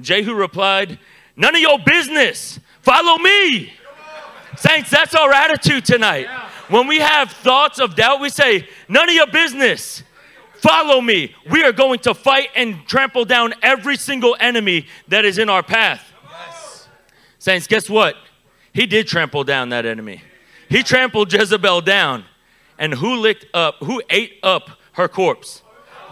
[0.00, 1.00] Jehu replied,
[1.36, 2.60] None of your business.
[2.80, 3.72] Follow me.
[4.56, 6.28] Saints, that's our attitude tonight.
[6.68, 10.04] When we have thoughts of doubt, we say, None of your business.
[10.54, 11.34] Follow me.
[11.50, 15.64] We are going to fight and trample down every single enemy that is in our
[15.64, 16.04] path.
[17.40, 18.14] Saints, guess what?
[18.72, 20.22] He did trample down that enemy.
[20.68, 22.26] He trampled Jezebel down.
[22.78, 25.62] And who licked up, who ate up her corpse?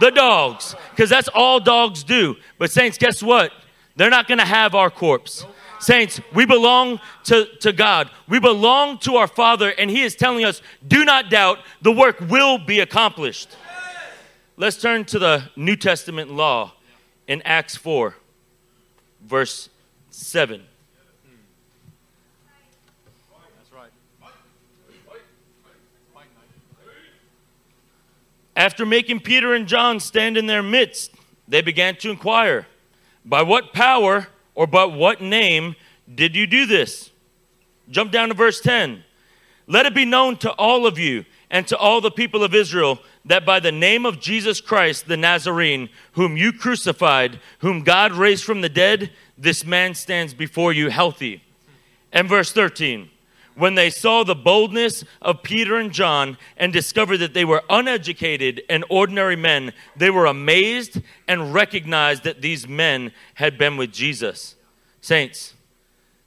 [0.01, 0.75] The dogs.
[0.91, 2.37] Because that's all dogs do.
[2.59, 3.53] But, Saints, guess what?
[3.97, 5.47] They're not going to have our corpse.
[5.79, 8.11] Saints, we belong to, to God.
[8.29, 12.21] We belong to our Father, and He is telling us, do not doubt, the work
[12.21, 13.57] will be accomplished.
[14.57, 16.73] Let's turn to the New Testament law
[17.29, 18.15] in Acts 4,
[19.23, 19.69] verse
[20.11, 20.63] 7.
[28.57, 31.13] After making Peter and John stand in their midst,
[31.47, 32.67] they began to inquire,
[33.25, 35.77] By what power or by what name
[36.13, 37.11] did you do this?
[37.91, 39.05] Jump down to verse 10.
[39.67, 42.99] Let it be known to all of you and to all the people of Israel
[43.25, 48.45] that by the name of Jesus Christ the Nazarene, whom you crucified, whom God raised
[48.45, 51.43] from the dead, this man stands before you healthy.
[52.13, 53.11] And verse 13
[53.57, 58.63] when they saw the boldness of Peter and John and discovered that they were uneducated
[58.69, 64.57] and ordinary men, they were amazed and recognized that these men had been with Jesus.
[65.01, 65.55] Saints,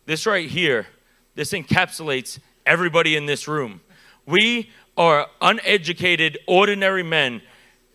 [0.06, 0.88] this right here,
[1.36, 3.82] this encapsulates everybody in this room.
[4.26, 7.42] We are uneducated, ordinary men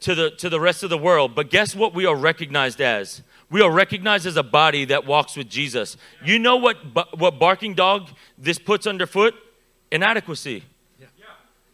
[0.05, 3.23] to the, to the rest of the world, but guess what we are recognized as?
[3.51, 5.97] We are recognized as a body that walks with Jesus.
[6.23, 6.77] You know what,
[7.19, 9.35] what barking dog this puts underfoot?
[9.90, 10.64] Inadequacy.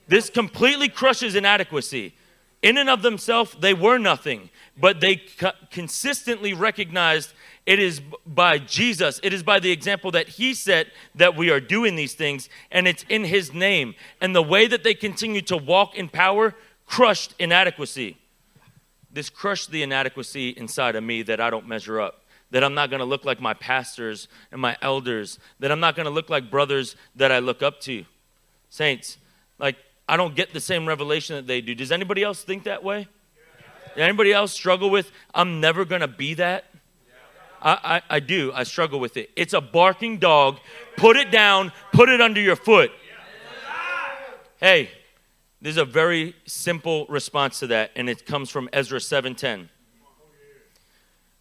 [0.07, 2.15] This completely crushes inadequacy.
[2.63, 4.51] In and of themselves, they were nothing.
[4.81, 7.35] but they co- consistently recognized
[7.67, 11.61] it is by Jesus, it is by the example that He set that we are
[11.61, 13.95] doing these things, and it's in His name.
[14.21, 16.55] And the way that they continue to walk in power
[16.91, 18.19] crushed inadequacy.
[19.13, 22.17] This crushed the inadequacy inside of me that I don't measure up
[22.51, 25.95] that I'm not going to look like my pastors and my elders, that I'm not
[25.95, 28.05] going to look like brothers that I look up to.
[28.71, 29.19] Saints,
[29.59, 29.77] like
[30.09, 31.75] I don't get the same revelation that they do.
[31.75, 33.07] Does anybody else think that way?
[33.97, 36.65] Anybody else struggle with I'm never going to be that?
[37.63, 38.53] I, I, I do.
[38.53, 39.31] I struggle with it.
[39.37, 40.59] It's a barking dog.
[40.97, 42.91] Put it down, put it under your foot.
[44.59, 44.91] Hey,
[45.63, 49.69] there's a very simple response to that, and it comes from Ezra 7:10.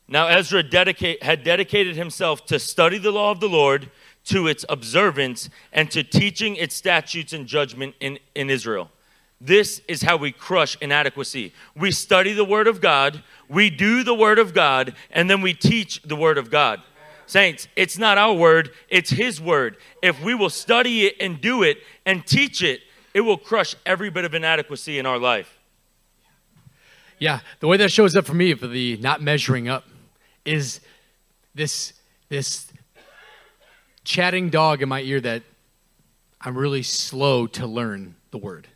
[0.08, 3.92] Now Ezra dedicate, had dedicated himself to study the law of the Lord,
[4.26, 8.92] to its observance, and to teaching its statutes and judgment in, in Israel.
[9.40, 11.54] This is how we crush inadequacy.
[11.76, 15.54] We study the Word of God, we do the Word of God, and then we
[15.54, 16.82] teach the Word of God.
[17.26, 19.78] Saints, it's not our word, it's His word.
[20.02, 22.82] If we will study it and do it and teach it,
[23.20, 25.60] it will crush every bit of inadequacy in our life.
[27.18, 29.84] Yeah, the way that shows up for me for the not measuring up
[30.46, 30.80] is
[31.54, 31.92] this
[32.30, 32.72] this
[34.06, 35.44] chatting dog in my ear that
[36.40, 38.70] I'm really slow to learn the word.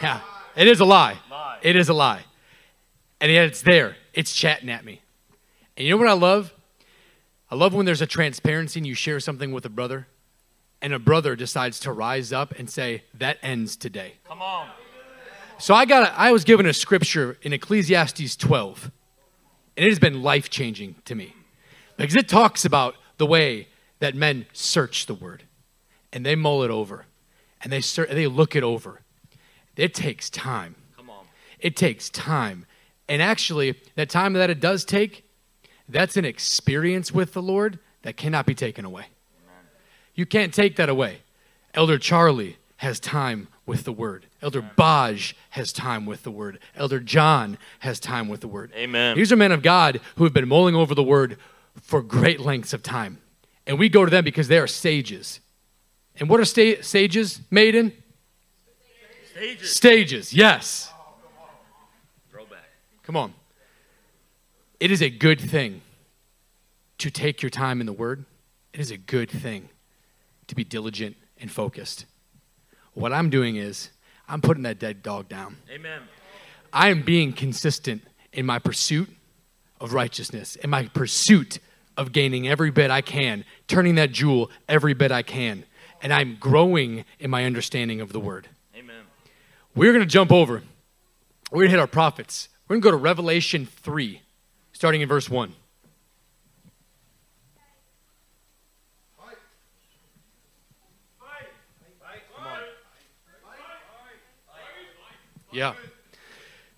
[0.00, 0.22] Yeah,
[0.56, 1.18] it is a lie.
[1.30, 1.58] Lie.
[1.60, 2.22] It is a lie.
[3.20, 3.96] And yet it's there.
[4.14, 5.02] It's chatting at me.
[5.76, 6.54] And you know what I love?
[7.50, 10.06] I love when there's a transparency and you share something with a brother
[10.80, 14.14] and a brother decides to rise up and say, That ends today.
[14.26, 14.68] Come on.
[15.58, 18.92] So I got a, I was given a scripture in Ecclesiastes 12,
[19.76, 21.34] and it has been life changing to me
[21.96, 25.42] because it talks about the way that men search the word
[26.12, 27.06] and they mull it over
[27.60, 29.00] and they ser- they look it over.
[29.76, 30.76] It takes time.
[30.96, 31.24] Come on.
[31.58, 32.66] It takes time,
[33.08, 35.24] and actually, that time that it does take,
[35.88, 39.06] that's an experience with the Lord that cannot be taken away.
[40.18, 41.20] You can't take that away.
[41.74, 44.26] Elder Charlie has time with the word.
[44.42, 46.58] Elder Baj has time with the word.
[46.74, 48.72] Elder John has time with the word.
[48.74, 49.16] Amen.
[49.16, 51.38] These are men of God who have been mulling over the word
[51.80, 53.18] for great lengths of time.
[53.64, 55.38] And we go to them because they are sages.
[56.18, 57.92] And what are sta- sages made in?
[59.30, 59.72] Stages.
[59.72, 60.92] Stages, yes.
[62.32, 62.68] Throwback.
[63.04, 63.34] Come on.
[64.80, 65.82] It is a good thing
[66.98, 68.24] to take your time in the Word.
[68.72, 69.68] It is a good thing
[70.48, 72.04] to be diligent and focused.
[72.94, 73.90] What I'm doing is,
[74.28, 75.56] I'm putting that dead dog down.
[75.70, 76.02] Amen.
[76.72, 79.08] I am being consistent in my pursuit
[79.80, 81.60] of righteousness, in my pursuit
[81.96, 85.64] of gaining every bit I can, turning that jewel every bit I can.
[86.02, 88.48] And I'm growing in my understanding of the Word.
[88.76, 89.02] Amen.
[89.74, 90.62] We're going to jump over.
[91.50, 92.48] We're going to hit our prophets.
[92.68, 94.20] We're going to go to Revelation 3,
[94.72, 95.54] starting in verse 1.
[105.50, 105.74] Yeah.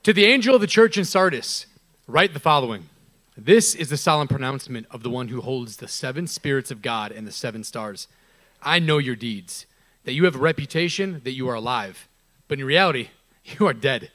[0.05, 1.67] To the angel of the church in Sardis,
[2.07, 2.89] write the following
[3.37, 7.13] This is the solemn pronouncement of the one who holds the seven spirits of God
[7.13, 8.09] and the seven stars.
[8.63, 9.67] I know your deeds,
[10.05, 12.09] that you have a reputation that you are alive,
[12.49, 13.09] but in reality,
[13.45, 14.11] you are dead.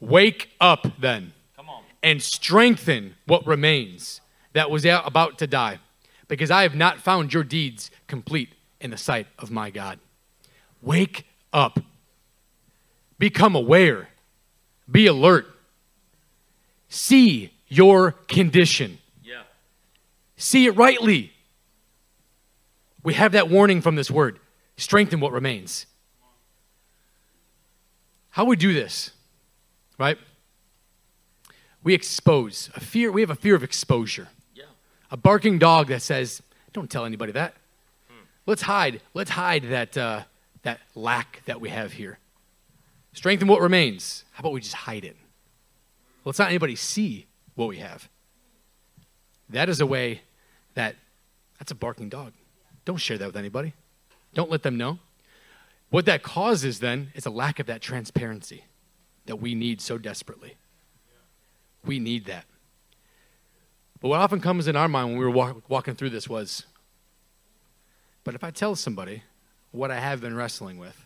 [0.00, 1.82] Wake up then Come on.
[2.02, 4.20] and strengthen what remains
[4.52, 5.78] that was about to die,
[6.28, 9.98] because I have not found your deeds complete in the sight of my God.
[10.82, 11.80] Wake up.
[13.24, 14.10] Become aware.
[14.90, 15.46] Be alert.
[16.90, 18.98] See your condition.
[19.24, 19.44] Yeah.
[20.36, 21.32] See it rightly.
[23.02, 24.40] We have that warning from this word
[24.76, 25.86] strengthen what remains.
[28.28, 29.12] How we do this,
[29.96, 30.18] right?
[31.82, 34.28] We expose a fear, we have a fear of exposure.
[34.54, 34.64] Yeah.
[35.10, 36.42] A barking dog that says,
[36.74, 37.54] Don't tell anybody that.
[38.44, 39.00] Let's hide.
[39.14, 40.24] Let's hide that, uh,
[40.62, 42.18] that lack that we have here.
[43.14, 44.24] Strengthen what remains.
[44.32, 45.16] How about we just hide it?
[46.24, 48.08] Let's not anybody see what we have.
[49.48, 50.22] That is a way
[50.74, 50.96] that
[51.58, 52.32] that's a barking dog.
[52.84, 53.72] Don't share that with anybody.
[54.34, 54.98] Don't let them know.
[55.90, 58.64] What that causes then is a lack of that transparency
[59.26, 60.56] that we need so desperately.
[61.84, 62.46] We need that.
[64.00, 66.66] But what often comes in our mind when we were walk, walking through this was,
[68.24, 69.22] but if I tell somebody
[69.70, 71.03] what I have been wrestling with,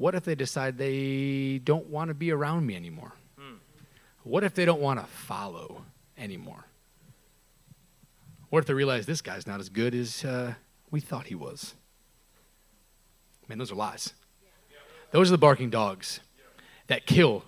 [0.00, 3.12] what if they decide they don't want to be around me anymore?
[4.22, 5.82] What if they don't want to follow
[6.16, 6.64] anymore?
[8.48, 10.54] What if they realize this guy's not as good as uh,
[10.90, 11.74] we thought he was?
[13.46, 14.14] Man, those are lies.
[15.10, 16.20] Those are the barking dogs
[16.86, 17.44] that kill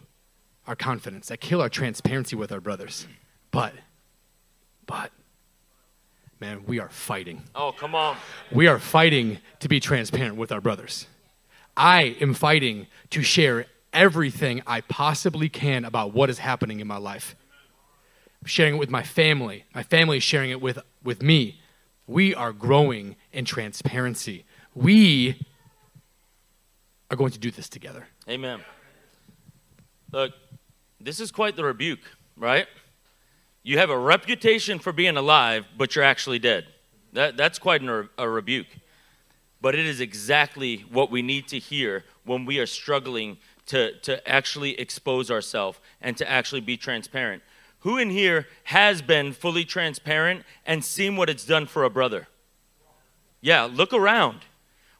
[0.66, 3.06] our confidence, that kill our transparency with our brothers.
[3.50, 3.72] But,
[4.84, 5.10] but,
[6.38, 7.44] man, we are fighting.
[7.54, 8.18] Oh, come on.
[8.50, 11.06] We are fighting to be transparent with our brothers.
[11.76, 16.96] I am fighting to share everything I possibly can about what is happening in my
[16.96, 17.36] life.
[18.40, 19.64] I'm sharing it with my family.
[19.74, 21.60] My family is sharing it with, with me.
[22.06, 24.44] We are growing in transparency.
[24.74, 25.46] We
[27.10, 28.08] are going to do this together.
[28.28, 28.60] Amen.
[30.10, 30.32] Look,
[31.00, 32.00] this is quite the rebuke,
[32.36, 32.66] right?
[33.62, 36.66] You have a reputation for being alive, but you're actually dead.
[37.12, 38.66] That, that's quite an, a rebuke.
[39.62, 44.28] But it is exactly what we need to hear when we are struggling to, to
[44.28, 47.42] actually expose ourselves and to actually be transparent.
[47.80, 52.26] Who in here has been fully transparent and seen what it's done for a brother?
[53.40, 54.40] Yeah, look around.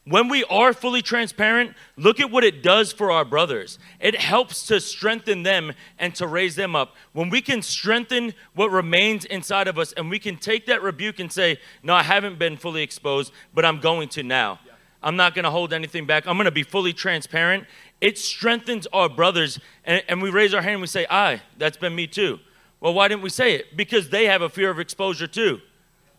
[0.05, 3.79] When we are fully transparent, look at what it does for our brothers.
[4.01, 6.97] It helps to strengthen them and to raise them up.
[7.13, 11.21] When we can strengthen what remains inside of us and we can take that rebuke
[11.21, 14.59] and say, No, I haven't been fully exposed, but I'm going to now.
[15.05, 16.27] I'm not going to hold anything back.
[16.27, 17.67] I'm going to be fully transparent.
[18.01, 19.61] It strengthens our brothers.
[19.85, 22.41] And, and we raise our hand and we say, Aye, that's been me too.
[22.81, 23.77] Well, why didn't we say it?
[23.77, 25.61] Because they have a fear of exposure too.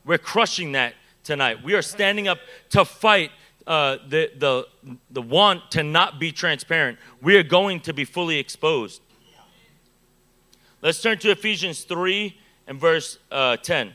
[0.06, 0.94] We're crushing that
[1.26, 1.62] tonight.
[1.64, 3.32] We are standing up to fight
[3.66, 4.68] uh, the, the,
[5.12, 7.00] the want to not be transparent.
[7.22, 9.02] We are going to be fully exposed.
[10.82, 13.94] Let's turn to Ephesians 3 and verse uh, 10.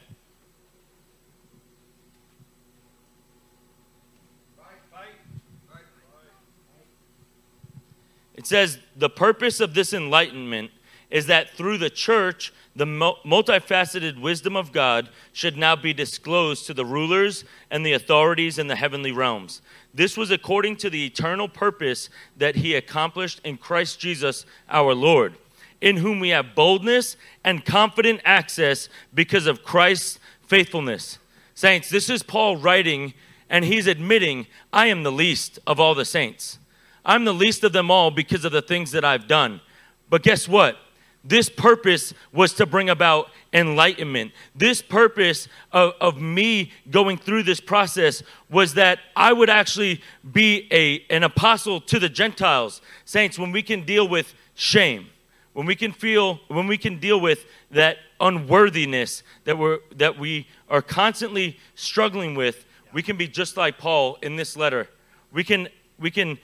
[8.35, 10.71] It says, The purpose of this enlightenment
[11.11, 16.75] is that through the church, the multifaceted wisdom of God should now be disclosed to
[16.75, 19.63] the rulers and the authorities in the heavenly realms.
[19.93, 25.35] This was according to the eternal purpose that he accomplished in Christ Jesus our Lord,
[25.81, 31.19] in whom we have boldness and confident access because of Christ's faithfulness.
[31.55, 33.15] Saints, this is Paul writing,
[33.51, 36.59] and he's admitting, I am the least of all the saints.
[37.05, 39.63] I'm the least of them all because of the things that I've done.
[40.11, 40.77] But guess what?
[41.29, 44.33] This purpose was to bring about enlightenment.
[44.55, 50.01] This purpose of, of me going through this process was that I would actually
[50.33, 52.81] be a, an apostle to the Gentiles.
[53.05, 55.09] Saints, when we can deal with shame,
[55.53, 60.47] when we can feel, when we can deal with that unworthiness that, we're, that we
[60.71, 62.65] are constantly struggling with,
[62.95, 64.89] we can be just like Paul in this letter.
[65.31, 66.39] We can, we can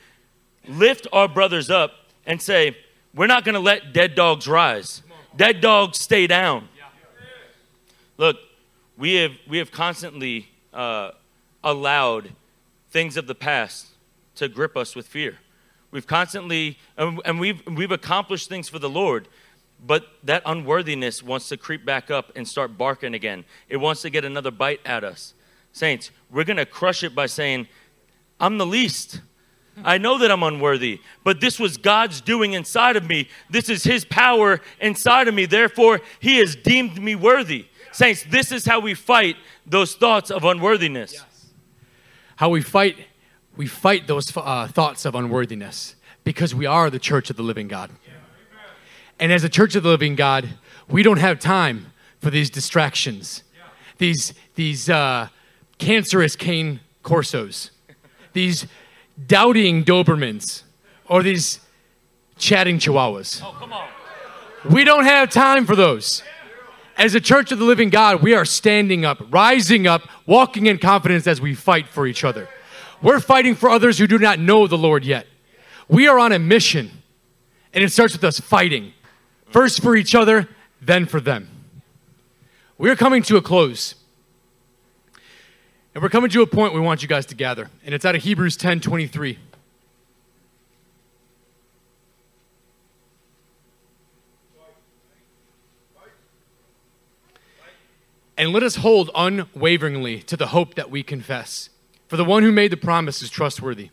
[0.68, 1.92] lift our brothers up
[2.27, 2.77] and say,
[3.14, 5.03] we're not going to let dead dogs rise.
[5.37, 6.68] Dead dogs stay down.
[8.16, 8.37] Look,
[8.96, 11.12] we have, we have constantly uh,
[11.62, 12.31] allowed
[12.90, 13.87] things of the past
[14.37, 15.38] to grip us with fear.
[15.90, 19.29] We've constantly, and we've, we've accomplished things for the Lord,
[19.85, 23.44] but that unworthiness wants to creep back up and start barking again.
[23.68, 25.35] It wants to get another bite at us.
[25.72, 27.68] Saints, we're going to crush it by saying,
[28.40, 29.20] I'm the least.
[29.83, 33.29] I know that I'm unworthy, but this was God's doing inside of me.
[33.51, 35.47] This is His power inside of me.
[35.47, 37.67] Therefore, He has deemed me worthy.
[37.91, 41.15] Saints, this is how we fight those thoughts of unworthiness.
[41.15, 41.47] Yes.
[42.37, 42.99] How we fight,
[43.57, 47.69] we fight those uh, thoughts of unworthiness because we are the church of the living
[47.69, 47.91] God.
[49.21, 50.49] And as a church of the living God,
[50.89, 53.45] we don't have time for these distractions,
[53.99, 55.29] these, these uh,
[55.79, 57.71] cancerous cane corsos,
[58.33, 58.67] these
[59.27, 60.62] doubting Dobermans
[61.07, 61.61] or these
[62.37, 63.42] chatting Chihuahuas.
[63.44, 63.88] Oh, come on.
[64.70, 66.22] We don't have time for those.
[66.96, 70.79] As a church of the living God, we are standing up, rising up, walking in
[70.79, 72.48] confidence as we fight for each other.
[73.03, 75.27] We're fighting for others who do not know the Lord yet.
[75.88, 76.90] We are on a mission,
[77.74, 78.92] and it starts with us fighting
[79.50, 80.48] first for each other,
[80.81, 81.48] then for them.
[82.79, 83.94] We're coming to a close.
[85.94, 87.70] And we're coming to a point we want you guys to gather.
[87.85, 89.38] And it's out of Hebrews 10 23.
[98.37, 101.70] And let us hold unwaveringly to the hope that we confess.
[102.09, 103.90] For the one who made the promise is trustworthy.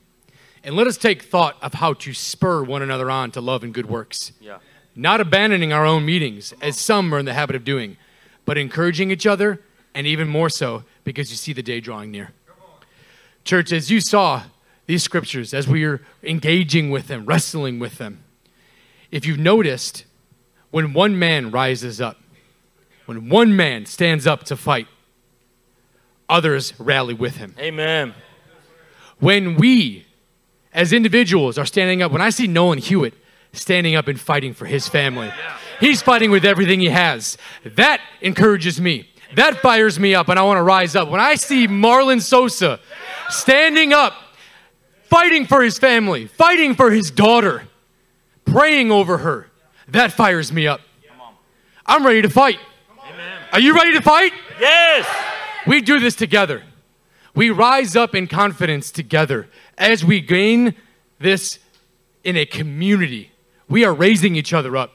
[0.64, 3.72] And let us take thought of how to spur one another on to love and
[3.72, 4.32] good works.
[4.42, 4.58] Yeah.
[4.96, 7.98] Not abandoning our own meetings, as some are in the habit of doing,
[8.44, 9.62] but encouraging each other,
[9.94, 12.32] and even more so because you see the day drawing near.
[13.44, 14.44] Church, as you saw
[14.86, 18.24] these scriptures, as we are engaging with them, wrestling with them,
[19.10, 20.06] if you've noticed,
[20.70, 22.18] when one man rises up,
[23.06, 24.88] when one man stands up to fight,
[26.30, 27.56] others rally with him.
[27.60, 28.14] Amen.
[29.20, 30.06] When we,
[30.74, 33.14] as individuals, are standing up, when I see Nolan Hewitt
[33.54, 35.32] standing up and fighting for his family.
[35.80, 37.38] He's fighting with everything he has.
[37.66, 39.10] That encourages me.
[39.36, 41.10] That fires me up, and I want to rise up.
[41.10, 42.80] When I see Marlon Sosa
[43.30, 44.14] standing up,
[45.04, 47.64] fighting for his family, fighting for his daughter,
[48.46, 49.48] praying over her,
[49.88, 50.82] that fires me up.
[51.86, 52.60] I'm ready to fight.
[53.52, 54.34] Are you ready to fight?
[54.60, 55.08] Yes.
[55.68, 56.64] We do this together.
[57.36, 60.76] We rise up in confidence together as we gain
[61.20, 61.60] this
[62.24, 63.32] in a community.
[63.70, 64.94] We are raising each other up.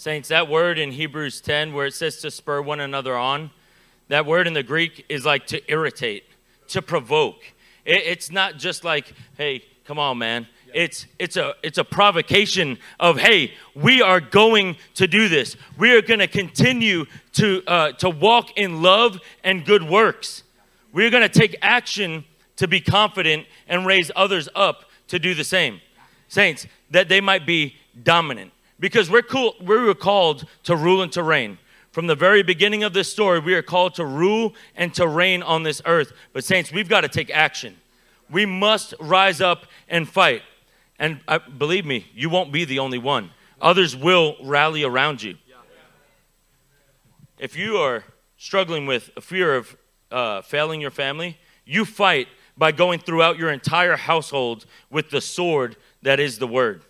[0.00, 3.50] Saints, that word in Hebrews 10 where it says to spur one another on,
[4.08, 6.24] that word in the Greek is like to irritate,
[6.68, 7.42] to provoke.
[7.84, 10.46] It, it's not just like, hey, come on, man.
[10.72, 15.54] It's, it's, a, it's a provocation of, hey, we are going to do this.
[15.76, 20.44] We are going to continue to, uh, to walk in love and good works.
[20.94, 22.24] We're going to take action
[22.56, 25.82] to be confident and raise others up to do the same.
[26.28, 28.52] Saints, that they might be dominant.
[28.80, 31.58] Because we're, cool, we were called to rule and to reign.
[31.92, 35.42] From the very beginning of this story, we are called to rule and to reign
[35.42, 36.12] on this earth.
[36.32, 37.76] But, saints, we've got to take action.
[38.30, 40.42] We must rise up and fight.
[40.98, 43.30] And uh, believe me, you won't be the only one.
[43.60, 45.36] Others will rally around you.
[47.38, 48.04] If you are
[48.36, 49.76] struggling with a fear of
[50.10, 55.76] uh, failing your family, you fight by going throughout your entire household with the sword
[56.02, 56.82] that is the word.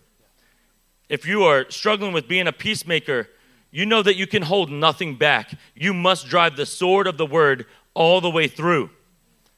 [1.11, 3.29] If you are struggling with being a peacemaker,
[3.71, 5.53] you know that you can hold nothing back.
[5.75, 8.89] You must drive the sword of the word all the way through.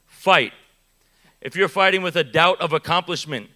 [0.07, 0.51] Fight.
[1.39, 3.49] If you're fighting with a doubt of accomplishment,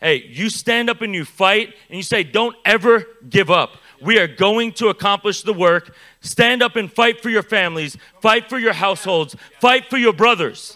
[0.00, 3.76] Hey, you stand up and you fight and you say, Don't ever give up.
[4.00, 5.94] We are going to accomplish the work.
[6.20, 10.74] Stand up and fight for your families, fight for your households, fight for your brothers.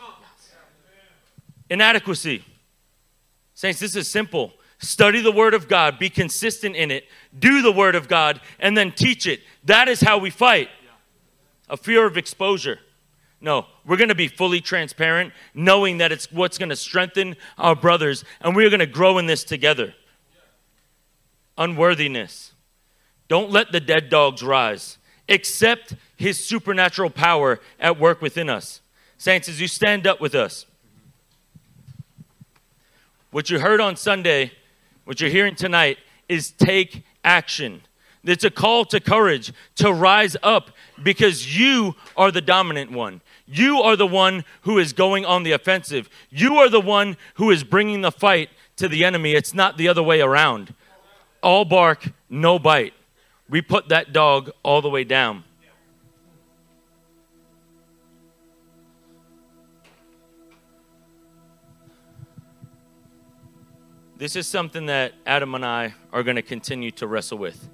[1.70, 2.44] Inadequacy.
[3.54, 4.52] Saints, this is simple.
[4.84, 7.04] Study the Word of God, be consistent in it,
[7.38, 9.40] do the Word of God, and then teach it.
[9.64, 10.68] That is how we fight.
[11.68, 12.78] A fear of exposure.
[13.40, 17.74] No, we're going to be fully transparent, knowing that it's what's going to strengthen our
[17.74, 19.94] brothers, and we're going to grow in this together.
[21.56, 22.52] Unworthiness.
[23.28, 24.98] Don't let the dead dogs rise.
[25.28, 28.80] Accept his supernatural power at work within us.
[29.16, 30.66] Saints, as you stand up with us,
[33.30, 34.52] what you heard on Sunday,
[35.04, 35.98] what you're hearing tonight,
[36.28, 37.82] is take action.
[38.24, 40.70] It's a call to courage to rise up
[41.02, 43.20] because you are the dominant one.
[43.46, 46.08] You are the one who is going on the offensive.
[46.30, 49.32] You are the one who is bringing the fight to the enemy.
[49.32, 50.74] It's not the other way around.
[51.42, 52.94] All bark, no bite.
[53.50, 55.44] We put that dog all the way down.
[64.16, 67.68] This is something that Adam and I are going to continue to wrestle with.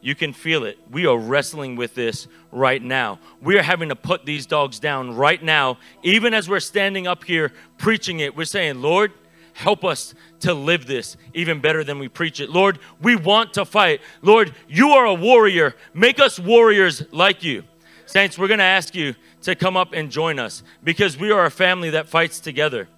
[0.00, 0.76] You can feel it.
[0.90, 3.20] We are wrestling with this right now.
[3.40, 5.78] We are having to put these dogs down right now.
[6.02, 9.12] Even as we're standing up here preaching it, we're saying, Lord,
[9.52, 12.50] help us to live this even better than we preach it.
[12.50, 14.00] Lord, we want to fight.
[14.20, 15.76] Lord, you are a warrior.
[15.94, 17.62] Make us warriors like you.
[18.06, 21.44] Saints, we're going to ask you to come up and join us because we are
[21.44, 22.88] a family that fights together.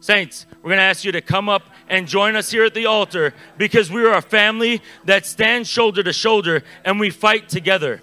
[0.00, 2.86] Saints, we're going to ask you to come up and join us here at the
[2.86, 8.00] altar because we are a family that stands shoulder to shoulder and we fight together.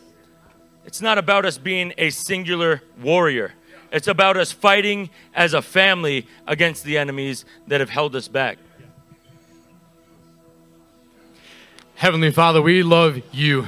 [0.86, 3.54] It's not about us being a singular warrior,
[3.91, 8.60] it's about us fighting as a family against the enemies that have held us back.
[11.95, 13.66] Heavenly Father, we love you.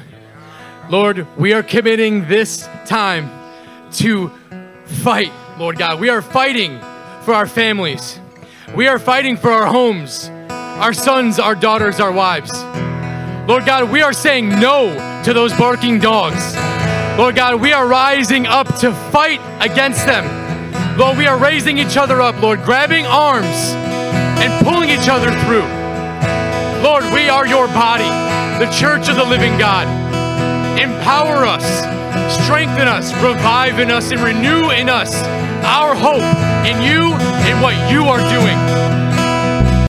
[0.88, 3.32] Lord, we are committing this time
[3.94, 4.30] to
[4.86, 6.00] fight, Lord God.
[6.00, 6.80] We are fighting
[7.24, 8.20] for our families.
[8.76, 12.52] We are fighting for our homes, our sons, our daughters, our wives.
[13.48, 16.56] Lord God, we are saying no to those barking dogs.
[17.18, 20.98] Lord God, we are rising up to fight against them.
[20.98, 23.74] Lord, we are raising each other up, Lord, grabbing arms
[24.40, 25.68] and pulling each other through.
[26.84, 28.08] Lord, we are your body,
[28.64, 30.09] the church of the living God.
[30.80, 31.66] Empower us,
[32.42, 35.14] strengthen us, revive in us, and renew in us
[35.66, 36.24] our hope
[36.66, 39.09] in you and what you are doing.